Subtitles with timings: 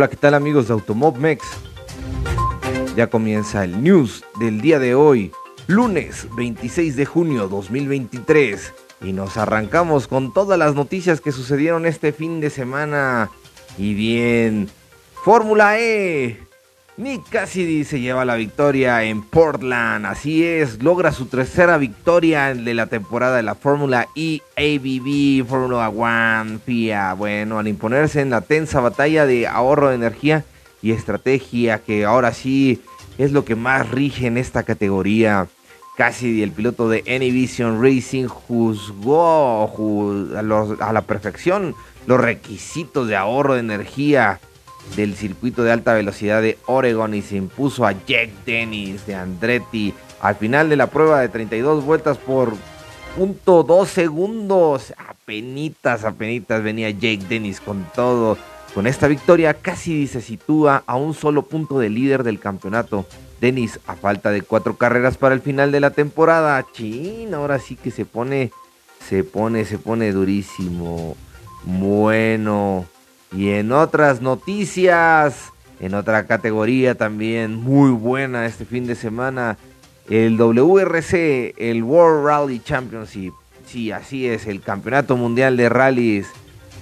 [0.00, 1.44] Hola, ¿qué tal amigos de Automobmex?
[2.96, 5.30] Ya comienza el news del día de hoy,
[5.66, 8.72] lunes 26 de junio 2023.
[9.02, 13.28] Y nos arrancamos con todas las noticias que sucedieron este fin de semana.
[13.76, 14.70] Y bien,
[15.22, 16.49] Fórmula E.
[17.00, 20.04] Nick Cassidy se lleva la victoria en Portland.
[20.04, 25.88] Así es, logra su tercera victoria de la temporada de la Fórmula E ABB Fórmula
[25.88, 27.14] One FIA.
[27.14, 30.44] Bueno, al imponerse en la tensa batalla de ahorro de energía
[30.82, 32.82] y estrategia, que ahora sí
[33.16, 35.48] es lo que más rige en esta categoría.
[35.96, 41.74] Cassidy, el piloto de Anyvision Racing, juzgó a, a la perfección
[42.06, 44.38] los requisitos de ahorro de energía
[44.96, 49.94] del circuito de alta velocidad de Oregon y se impuso a Jack Dennis de Andretti
[50.20, 52.54] al final de la prueba de 32 vueltas por
[53.16, 54.92] punto dos segundos.
[54.96, 58.36] Apenitas, apenitas venía Jake Dennis con todo.
[58.74, 63.06] Con esta victoria casi se sitúa a un solo punto de líder del campeonato.
[63.40, 66.64] Dennis, a falta de cuatro carreras para el final de la temporada.
[66.72, 68.52] Chin, ahora sí que se pone,
[69.08, 71.16] se pone, se pone durísimo.
[71.64, 72.84] Bueno,
[73.32, 79.56] y en otras noticias, en otra categoría también muy buena este fin de semana,
[80.08, 83.32] el WRC, el World Rally Championship.
[83.66, 86.26] Sí, así es, el Campeonato Mundial de Rallys.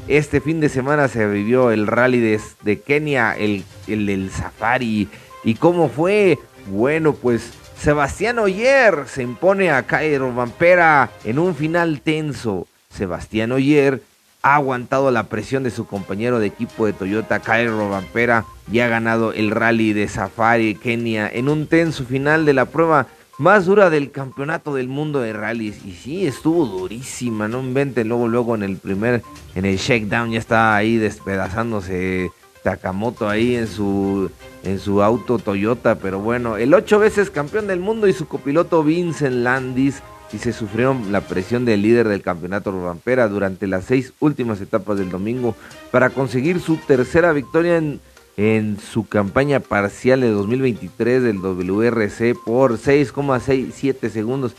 [0.09, 5.07] Este fin de semana se vivió el rally de, Kenia, el, el Safari.
[5.45, 6.39] ¿Y cómo fue?
[6.71, 12.67] Bueno, pues Sebastián Oyer se impone a Cairo Vampera en un final tenso.
[12.91, 14.03] Sebastián Oyer
[14.43, 18.89] ha aguantado la presión de su compañero de equipo de Toyota, Cairo Vampera, y ha
[18.89, 23.07] ganado el rally de Safari Kenia en un tenso final de la prueba
[23.39, 25.85] más dura del campeonato del mundo de rallies.
[25.85, 28.09] Y sí, estuvo durísima, no inventen.
[28.09, 29.23] Luego, luego en el primer,
[29.55, 32.31] en el shakedown ya estaba ahí despedazándose
[32.65, 34.31] Takamoto ahí en su,
[34.65, 35.95] en su auto Toyota.
[35.99, 40.03] Pero bueno, el ocho veces campeón del mundo y su copiloto Vincent Landis
[40.33, 44.99] y se sufrieron la presión del líder del campeonato Rampera durante las seis últimas etapas
[44.99, 45.55] del domingo
[45.91, 48.01] para conseguir su tercera victoria en,
[48.37, 54.55] en su campaña parcial de 2023 del WRC por 6,67 segundos.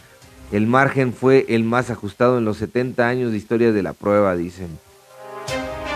[0.52, 4.35] El margen fue el más ajustado en los 70 años de historia de la prueba,
[4.35, 4.68] dicen.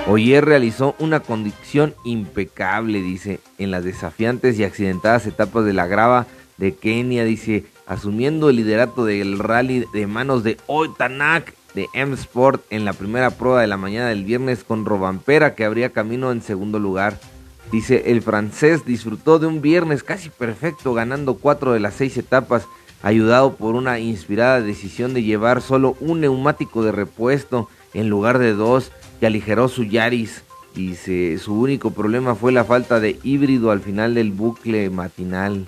[0.05, 6.27] Oyer realizó una condición impecable, dice, en las desafiantes y accidentadas etapas de la grava
[6.57, 12.85] de Kenia, dice, asumiendo el liderato del rally de manos de Oitanak de M-Sport en
[12.85, 16.79] la primera prueba de la mañana del viernes con Robampera que abría camino en segundo
[16.79, 17.19] lugar.
[17.71, 22.67] Dice, el francés disfrutó de un viernes casi perfecto ganando cuatro de las seis etapas,
[23.01, 28.53] ayudado por una inspirada decisión de llevar solo un neumático de repuesto en lugar de
[28.53, 30.43] dos que aligeró su Yaris.
[30.75, 35.67] Dice, su único problema fue la falta de híbrido al final del bucle matinal.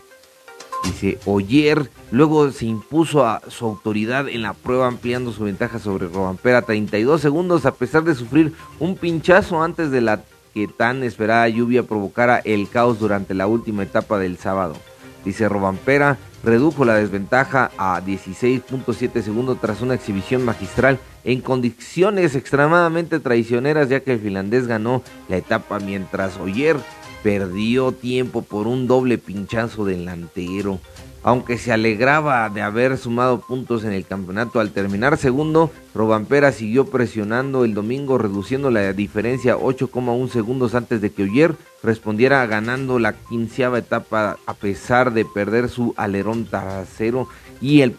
[0.86, 6.08] Dice, Oyer luego se impuso a su autoridad en la prueba ampliando su ventaja sobre
[6.08, 10.22] Robampera 32 segundos a pesar de sufrir un pinchazo antes de la
[10.54, 14.76] que tan esperada lluvia provocara el caos durante la última etapa del sábado.
[15.26, 23.20] Dice Robampera redujo la desventaja a 16.7 segundos tras una exhibición magistral en condiciones extremadamente
[23.20, 26.78] traicioneras ya que el finlandés ganó la etapa mientras Oyer
[27.26, 30.80] perdió tiempo por un doble pinchazo delantero.
[31.24, 36.86] Aunque se alegraba de haber sumado puntos en el campeonato al terminar segundo, Robampera siguió
[36.86, 43.00] presionando el domingo reduciendo la diferencia a 8,1 segundos antes de que Oyer respondiera ganando
[43.00, 47.28] la quinceava etapa a pesar de perder su alerón trasero
[47.60, 47.92] y el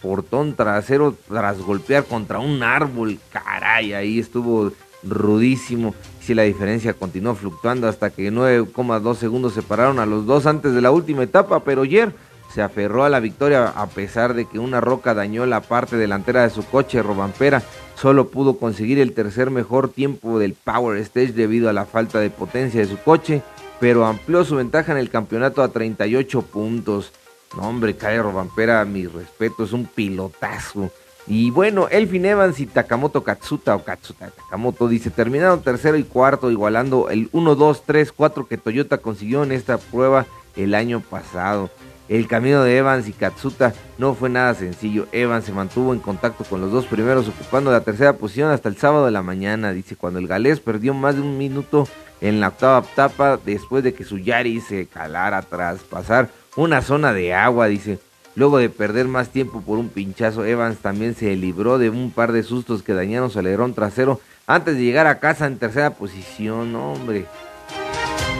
[0.00, 3.18] portón trasero tras golpear contra un árbol.
[3.30, 4.72] Caray, ahí estuvo
[5.02, 5.94] rudísimo.
[6.20, 10.80] Si la diferencia continuó fluctuando hasta que 9,2 segundos separaron a los dos antes de
[10.80, 12.14] la última etapa, pero ayer
[12.52, 16.42] se aferró a la victoria a pesar de que una roca dañó la parte delantera
[16.42, 17.02] de su coche.
[17.02, 17.62] Robampera
[17.96, 22.30] solo pudo conseguir el tercer mejor tiempo del Power Stage debido a la falta de
[22.30, 23.42] potencia de su coche,
[23.80, 27.12] pero amplió su ventaja en el campeonato a 38 puntos.
[27.56, 30.90] No, hombre, Calle Robampera, mi respeto, es un pilotazo.
[31.26, 36.50] Y bueno, Elfin Evans y Takamoto Katsuta o Katsuta Takamoto dice, terminaron tercero y cuarto
[36.50, 40.26] igualando el 1, 2, 3, 4 que Toyota consiguió en esta prueba
[40.56, 41.70] el año pasado.
[42.08, 45.06] El camino de Evans y Katsuta no fue nada sencillo.
[45.12, 48.76] Evans se mantuvo en contacto con los dos primeros ocupando la tercera posición hasta el
[48.76, 51.88] sábado de la mañana, dice, cuando el galés perdió más de un minuto
[52.20, 57.12] en la octava etapa después de que su Yari se calara tras pasar una zona
[57.12, 57.98] de agua, dice.
[58.34, 62.32] Luego de perder más tiempo por un pinchazo, Evans también se libró de un par
[62.32, 66.74] de sustos que dañaron su alerón trasero antes de llegar a casa en tercera posición,
[66.74, 67.26] hombre.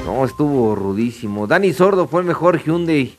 [0.06, 1.46] No, estuvo rudísimo.
[1.46, 3.16] Dani Sordo fue el mejor Hyundai.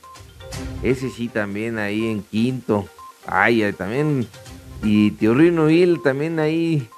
[0.81, 2.85] Ese sí también ahí en quinto.
[3.25, 4.27] Ay, también.
[4.83, 6.89] Y Teorrino Hill también ahí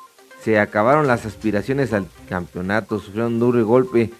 [0.41, 2.99] se acabaron las aspiraciones al campeonato.
[2.99, 4.11] Sufrió un duro golpe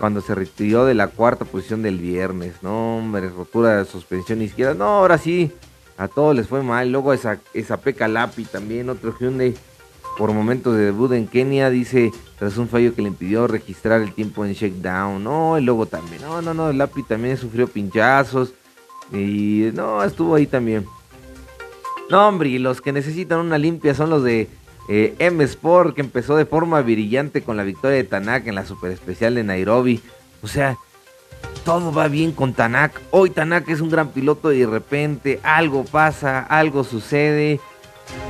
[0.00, 2.54] cuando se retiró de la cuarta posición del viernes.
[2.62, 4.72] No, hombre, rotura de suspensión izquierda.
[4.72, 5.52] No, ahora sí,
[5.98, 6.90] a todos les fue mal.
[6.90, 9.54] Luego esa, esa Peca Lapi también, otro Hyundai
[10.16, 14.12] por momentos de debut en Kenia, dice, tras un fallo que le impidió registrar el
[14.12, 15.22] tiempo en shakedown.
[15.22, 18.54] No, y luego también, no, no, no, Lapi también sufrió pinchazos.
[19.12, 20.86] Y no, estuvo ahí también.
[22.08, 24.48] No, hombre, y los que necesitan una limpia son los de
[24.92, 28.66] eh, M Sport, que empezó de forma brillante con la victoria de Tanak en la
[28.66, 30.02] super especial de Nairobi.
[30.42, 30.76] O sea,
[31.64, 33.00] todo va bien con Tanak.
[33.12, 37.60] Hoy Tanak es un gran piloto y de repente algo pasa, algo sucede.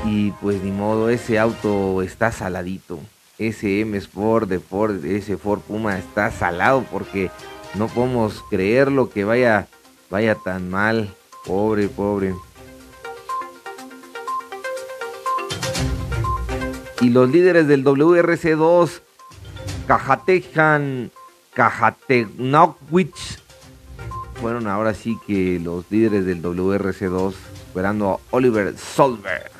[0.04, 3.00] Y pues ni modo, ese auto está saladito.
[3.38, 7.30] Ese M Sport de Ford, ese Ford Puma está salado porque
[7.74, 9.66] no podemos creer lo que vaya,
[10.10, 11.14] vaya tan mal.
[11.46, 12.34] Pobre, pobre.
[17.00, 19.00] Y los líderes del WRC2,
[19.86, 21.10] Cajatejan,
[21.54, 23.38] Cajatenowicz,
[24.40, 27.34] fueron ahora sí que los líderes del WRC2,
[27.68, 29.50] esperando a Oliver Solberg.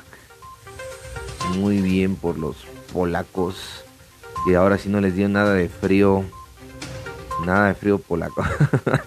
[1.57, 2.57] Muy bien por los
[2.93, 3.85] polacos,
[4.45, 6.23] que ahora sí no les dio nada de frío.
[7.43, 8.43] Nada de frío polaco.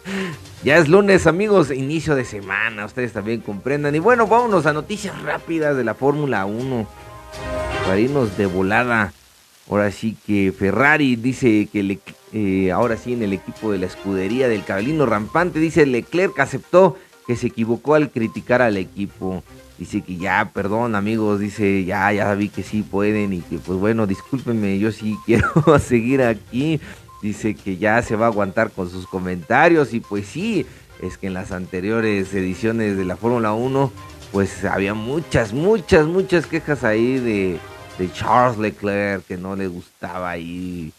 [0.64, 3.94] ya es lunes, amigos, inicio de semana, ustedes también comprendan.
[3.94, 7.03] Y bueno, vámonos a noticias rápidas de la Fórmula 1
[7.86, 9.12] para de volada.
[9.70, 11.98] Ahora sí que Ferrari dice que le,
[12.32, 16.96] eh, ahora sí en el equipo de la escudería del cabelino rampante, dice Leclerc aceptó
[17.26, 19.42] que se equivocó al criticar al equipo.
[19.78, 23.78] Dice que ya, perdón amigos, dice ya, ya vi que sí pueden y que pues
[23.78, 26.80] bueno, discúlpenme, yo sí quiero seguir aquí.
[27.22, 30.66] Dice que ya se va a aguantar con sus comentarios y pues sí,
[31.02, 33.92] es que en las anteriores ediciones de la Fórmula 1
[34.30, 37.58] pues había muchas, muchas, muchas quejas ahí de,
[37.98, 40.92] de Charles Leclerc, que no le gustaba ahí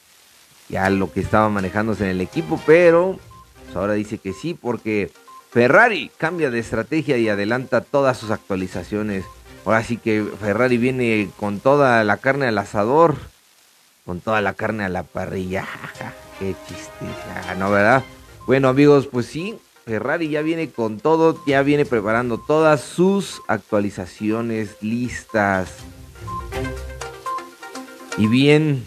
[0.69, 3.19] ya lo que estaba manejándose en el equipo, pero
[3.65, 5.11] pues, ahora dice que sí, porque
[5.51, 9.25] Ferrari cambia de estrategia y adelanta todas sus actualizaciones.
[9.65, 13.15] Ahora sí que Ferrari viene con toda la carne al asador,
[14.05, 15.67] con toda la carne a la parrilla.
[16.39, 17.05] Qué chiste,
[17.57, 18.03] ¿no verdad?
[18.45, 24.75] Bueno amigos, pues sí, Ferrari ya viene con todo, ya viene preparando todas sus actualizaciones
[24.81, 25.69] listas.
[28.17, 28.85] Y bien,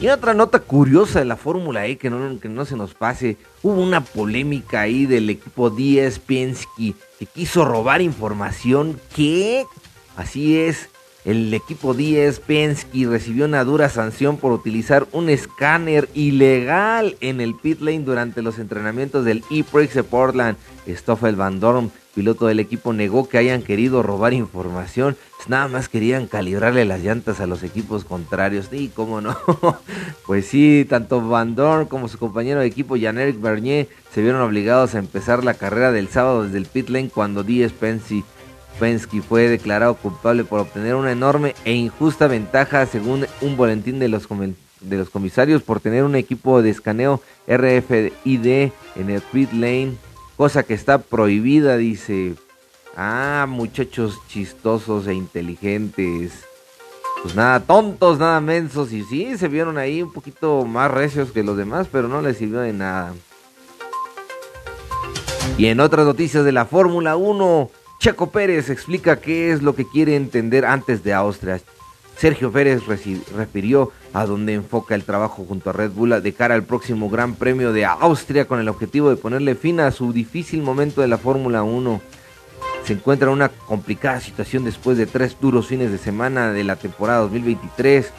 [0.00, 3.36] y otra nota curiosa de la Fórmula E que no, que no se nos pase,
[3.62, 9.00] hubo una polémica ahí del equipo 10 Penske que quiso robar información.
[9.16, 9.64] Que,
[10.16, 10.90] así es,
[11.28, 17.54] el equipo 10 Penske recibió una dura sanción por utilizar un escáner ilegal en el
[17.54, 20.56] pit lane durante los entrenamientos del E-Prix de Portland.
[20.88, 25.88] Stoffel Van Dorn piloto del equipo negó que hayan querido robar información, pues nada más
[25.88, 28.70] querían calibrarle las llantas a los equipos contrarios.
[28.72, 29.36] Y cómo no,
[30.26, 34.94] pues sí, tanto Van Dorn como su compañero de equipo Jean-Eric Bernier se vieron obligados
[34.94, 38.24] a empezar la carrera del sábado desde el pit lane cuando Díaz Penske
[39.28, 44.28] fue declarado culpable por obtener una enorme e injusta ventaja según un boletín de los,
[44.80, 49.96] de los comisarios por tener un equipo de escaneo RFID en el pit lane
[50.38, 52.36] cosa que está prohibida, dice.
[52.96, 56.44] Ah, muchachos chistosos e inteligentes.
[57.22, 58.92] Pues nada, tontos, nada mensos.
[58.92, 62.38] Y sí, se vieron ahí un poquito más recios que los demás, pero no les
[62.38, 63.14] sirvió de nada.
[65.58, 69.84] Y en otras noticias de la Fórmula 1, Checo Pérez explica qué es lo que
[69.84, 71.60] quiere entender antes de Austria.
[72.16, 76.62] Sergio Pérez refirió a dónde enfoca el trabajo junto a Red Bull de cara al
[76.62, 81.00] próximo Gran Premio de Austria con el objetivo de ponerle fin a su difícil momento
[81.00, 82.00] de la Fórmula 1.
[82.84, 86.76] Se encuentra en una complicada situación después de tres duros fines de semana de la
[86.76, 88.12] temporada 2023,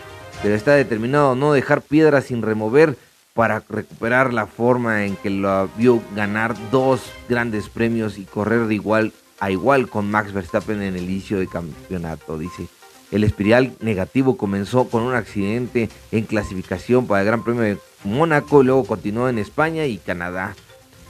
[0.43, 2.98] pero está determinado a no dejar piedras sin remover
[3.33, 8.75] para recuperar la forma en que lo vio ganar dos grandes premios y correr de
[8.75, 12.67] igual a igual con Max Verstappen en el inicio del campeonato, dice.
[13.12, 18.62] El espiral negativo comenzó con un accidente en clasificación para el Gran Premio de Mónaco,
[18.62, 20.55] luego continuó en España y Canadá.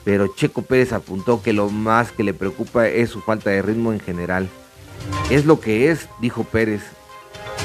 [0.06, 3.92] Pero Checo Pérez apuntó que lo más que le preocupa es su falta de ritmo
[3.92, 4.48] en general.
[5.30, 6.84] Es lo que es, dijo Pérez.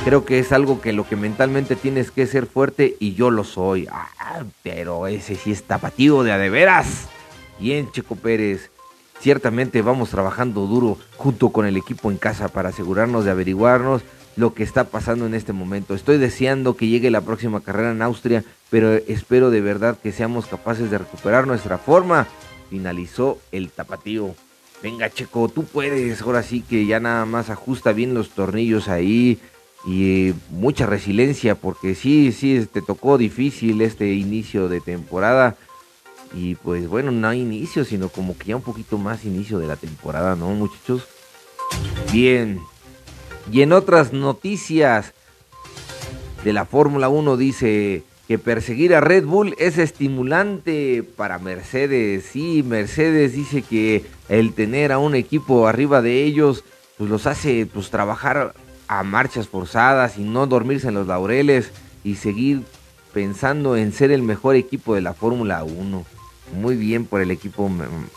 [0.04, 3.44] Creo que es algo que lo que mentalmente tienes que ser fuerte y yo lo
[3.44, 3.87] soy.
[3.90, 7.06] Ah, pero ese sí es tapativo de a de veras.
[7.61, 8.71] Bien, Checo Pérez.
[9.21, 14.02] Ciertamente vamos trabajando duro junto con el equipo en casa para asegurarnos de averiguarnos
[14.37, 15.94] lo que está pasando en este momento.
[15.94, 20.47] Estoy deseando que llegue la próxima carrera en Austria, pero espero de verdad que seamos
[20.47, 22.26] capaces de recuperar nuestra forma.
[22.71, 24.35] Finalizó el tapatío.
[24.83, 26.21] Venga, Checo, tú puedes.
[26.23, 29.38] Ahora sí que ya nada más ajusta bien los tornillos ahí
[29.87, 35.56] y eh, mucha resiliencia, porque sí, sí, te tocó difícil este inicio de temporada.
[36.33, 39.66] Y pues bueno, no hay inicio, sino como que ya un poquito más inicio de
[39.66, 41.04] la temporada, ¿no, muchachos?
[42.12, 42.61] Bien.
[43.50, 45.12] Y en otras noticias
[46.45, 52.25] de la Fórmula 1 dice que perseguir a Red Bull es estimulante para Mercedes.
[52.31, 56.64] Sí, Mercedes dice que el tener a un equipo arriba de ellos
[56.97, 58.54] pues los hace pues trabajar
[58.87, 61.71] a marchas forzadas y no dormirse en los laureles
[62.02, 62.62] y seguir
[63.12, 66.04] pensando en ser el mejor equipo de la Fórmula 1.
[66.54, 67.70] Muy bien por el equipo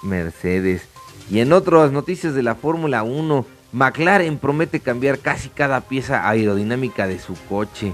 [0.03, 0.83] Mercedes.
[1.29, 7.07] Y en otras noticias de la Fórmula 1, McLaren promete cambiar casi cada pieza aerodinámica
[7.07, 7.93] de su coche.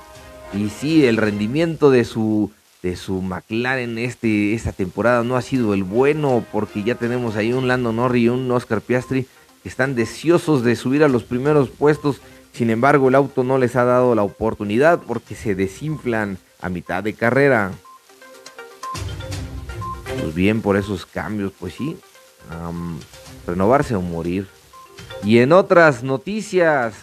[0.53, 2.51] Y sí, el rendimiento de su
[2.83, 7.53] de su McLaren este, esta temporada no ha sido el bueno porque ya tenemos ahí
[7.53, 9.25] un Lando Norris y un Oscar Piastri
[9.63, 12.19] que están deseosos de subir a los primeros puestos.
[12.51, 17.01] Sin embargo, el auto no les ha dado la oportunidad porque se desinflan a mitad
[17.01, 17.71] de carrera.
[20.23, 21.97] Pues bien, por esos cambios, pues sí,
[23.45, 24.47] renovarse o morir.
[25.21, 26.93] Y en otras noticias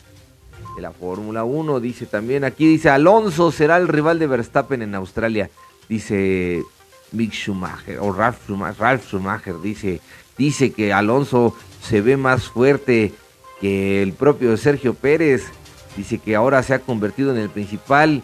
[0.75, 4.95] de la Fórmula 1, dice también, aquí dice, Alonso será el rival de Verstappen en
[4.95, 5.51] Australia.
[5.87, 6.63] Dice
[7.13, 8.39] Mick Schumacher, o Ralf
[9.07, 10.01] Schumacher, dice,
[10.39, 13.13] dice que Alonso se ve más fuerte
[13.61, 15.45] que el propio Sergio Pérez.
[15.95, 18.23] Dice que ahora se ha convertido en el principal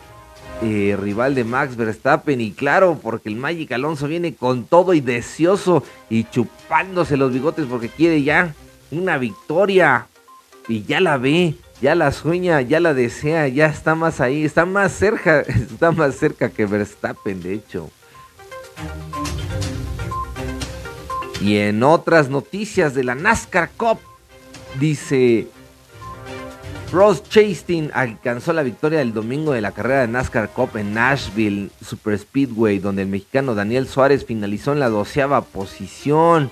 [0.62, 2.40] eh, rival de Max Verstappen.
[2.40, 7.66] Y claro, porque el Magic Alonso viene con todo y deseoso y chupándose los bigotes
[7.66, 8.54] porque quiere ya
[8.90, 10.06] una victoria
[10.68, 14.64] y ya la ve, ya la sueña, ya la desea, ya está más ahí, está
[14.64, 17.90] más cerca, está más cerca que Verstappen, de hecho.
[21.40, 23.98] Y en otras noticias de la NASCAR Cup,
[24.80, 25.48] dice
[26.92, 31.70] Ross Chastain alcanzó la victoria del domingo de la carrera de NASCAR Cup en Nashville
[31.84, 36.50] Super Speedway, donde el mexicano Daniel Suárez finalizó en la doceava posición.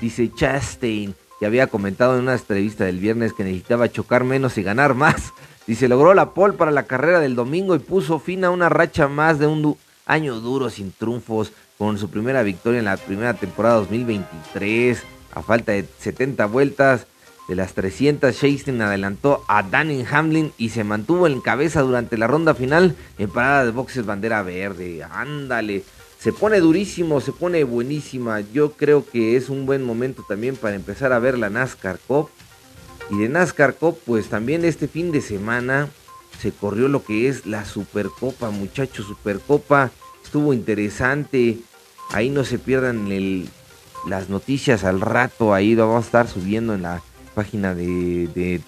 [0.00, 4.62] Dice Chastain, que había comentado en una entrevista del viernes que necesitaba chocar menos y
[4.62, 5.32] ganar más.
[5.66, 9.08] Dice, logró la pole para la carrera del domingo y puso fin a una racha
[9.08, 13.76] más de un año duro sin triunfos con su primera victoria en la primera temporada
[13.76, 15.02] 2023
[15.34, 17.06] a falta de 70 vueltas.
[17.48, 22.26] De las 300, Chastain adelantó a Danny Hamlin y se mantuvo en cabeza durante la
[22.26, 25.04] ronda final en parada de boxes bandera verde.
[25.04, 25.84] Ándale,
[26.18, 28.40] se pone durísimo, se pone buenísima.
[28.40, 32.30] Yo creo que es un buen momento también para empezar a ver la NASCAR Cup.
[33.10, 35.88] Y de NASCAR Cup, pues también este fin de semana
[36.40, 39.92] se corrió lo que es la Supercopa, muchachos, Supercopa.
[40.24, 41.58] Estuvo interesante.
[42.10, 43.08] Ahí no se pierdan
[44.08, 45.54] las noticias al rato.
[45.54, 47.02] Ahí lo vamos a estar subiendo en la
[47.36, 48.60] página de, de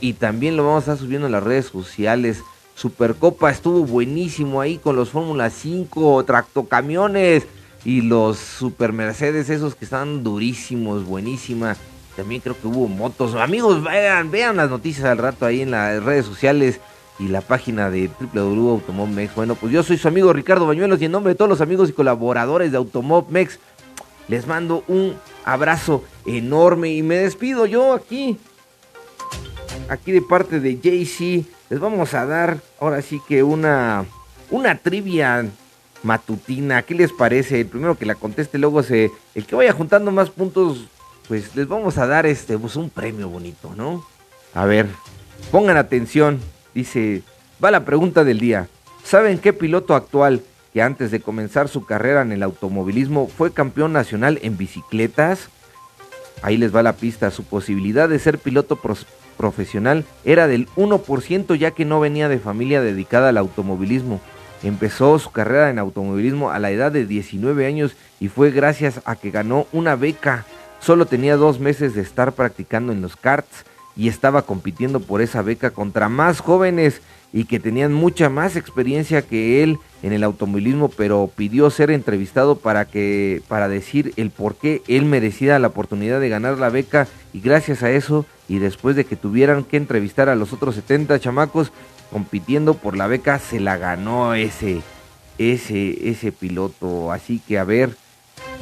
[0.00, 2.42] y también lo vamos a estar subiendo en las redes sociales.
[2.74, 7.46] Supercopa estuvo buenísimo ahí con los Fórmula 5, tractocamiones
[7.84, 11.76] y los Super Mercedes, esos que están durísimos, buenísima.
[12.16, 13.34] También creo que hubo motos.
[13.34, 16.80] Amigos, vean, vean las noticias al rato ahí en las redes sociales
[17.18, 19.34] y la página de www.automobmex.
[19.34, 21.90] Bueno, pues yo soy su amigo Ricardo Bañuelos y en nombre de todos los amigos
[21.90, 23.58] y colaboradores de Automobmex,
[24.28, 25.14] les mando un
[25.44, 28.38] abrazo enorme y me despido yo aquí.
[29.88, 34.04] Aquí de parte de JC les vamos a dar ahora sí que una,
[34.50, 35.46] una trivia
[36.02, 36.82] matutina.
[36.82, 37.60] ¿Qué les parece?
[37.60, 40.86] El primero que la conteste, luego se, el que vaya juntando más puntos,
[41.28, 44.04] pues les vamos a dar este, pues un premio bonito, ¿no?
[44.54, 44.86] A ver,
[45.50, 46.40] pongan atención.
[46.74, 47.22] Dice,
[47.62, 48.68] va la pregunta del día.
[49.04, 50.42] ¿Saben qué piloto actual
[50.76, 55.48] que antes de comenzar su carrera en el automovilismo fue campeón nacional en bicicletas?
[56.42, 57.30] Ahí les va la pista.
[57.30, 58.78] Su posibilidad de ser piloto
[59.38, 64.20] profesional era del 1% ya que no venía de familia dedicada al automovilismo.
[64.62, 69.16] Empezó su carrera en automovilismo a la edad de 19 años y fue gracias a
[69.16, 70.44] que ganó una beca.
[70.78, 73.64] Solo tenía dos meses de estar practicando en los karts
[73.96, 77.00] y estaba compitiendo por esa beca contra más jóvenes
[77.32, 82.56] y que tenían mucha más experiencia que él en el automovilismo, pero pidió ser entrevistado
[82.56, 87.08] para que para decir el por qué él merecía la oportunidad de ganar la beca
[87.32, 91.18] y gracias a eso y después de que tuvieran que entrevistar a los otros 70
[91.18, 91.72] chamacos
[92.10, 94.80] compitiendo por la beca, se la ganó ese,
[95.38, 97.12] ese, ese piloto.
[97.12, 97.96] Así que a ver,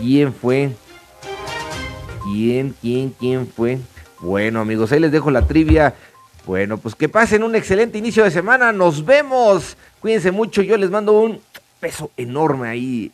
[0.00, 0.72] ¿quién fue?
[2.24, 3.78] ¿Quién, quién, quién fue?
[4.20, 5.94] Bueno amigos, ahí les dejo la trivia.
[6.46, 8.72] Bueno, pues que pasen un excelente inicio de semana.
[8.72, 9.76] Nos vemos.
[10.00, 10.62] Cuídense mucho.
[10.62, 11.40] Yo les mando un
[11.80, 13.12] beso enorme ahí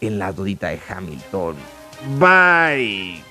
[0.00, 1.56] en la dudita de Hamilton.
[2.18, 3.22] Bye.